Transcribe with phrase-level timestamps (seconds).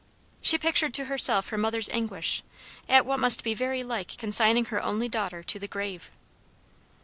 [0.41, 2.41] She pictured to herself her mother's anguish,
[2.89, 6.09] at what must be very like consigning her only daughter to the grave.